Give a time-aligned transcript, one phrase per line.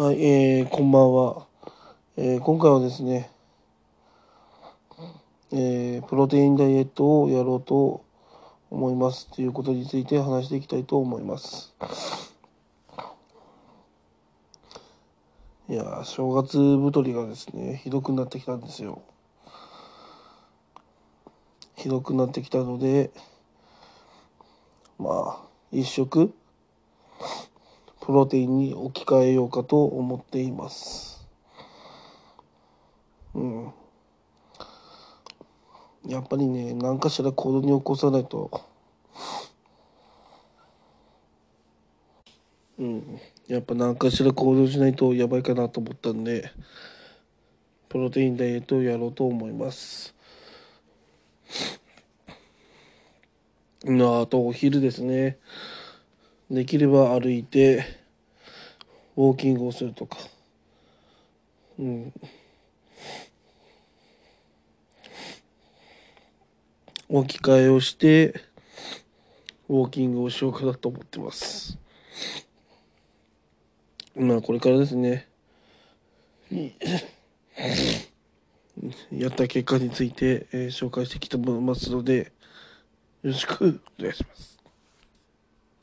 [0.00, 1.46] はい、えー、こんばんは。
[2.16, 3.30] えー、今回はですね、
[5.52, 8.02] えー、プロテインダイエットをやろうと
[8.70, 11.74] 思いますということについて話していきたいと思います。
[15.68, 19.02] いや、正月太りがですね、ひどくなってきたんですよ。
[21.76, 23.10] ひどくなってきたので、
[24.98, 26.32] まあ、一食、
[28.10, 31.24] プロテインに置き換えようかと思っています。
[33.32, 33.72] うん。
[36.08, 38.50] やっぱりね、何かしら行動に起こさないと、
[42.80, 43.20] うん。
[43.46, 46.50] やっぱ何かしら行動しないとやばいかなと思ったんで、
[47.88, 50.16] プロテインダイエットをやろうと思います。
[53.84, 55.38] あとお昼ですね。
[56.50, 57.99] できれば歩いて、
[59.20, 60.16] ウォーキングをするとか。
[61.78, 62.10] うん。
[67.06, 68.40] 置き換えをして、
[69.68, 71.76] ウォーキングをしようかなと思ってます。
[74.16, 75.28] まあこれからですね。
[79.12, 82.32] やった結果について、えー紹介してきてもらいますので、
[83.22, 84.59] よろしくお願いします。